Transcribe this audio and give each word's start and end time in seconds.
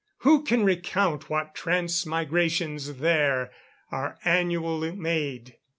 Who 0.21 0.41
can 0.41 0.63
recount 0.63 1.29
what 1.29 1.53
transmigrations 1.53 2.95
there 2.95 3.51
Are 3.91 4.17
annual 4.25 4.79
made? 4.95 5.57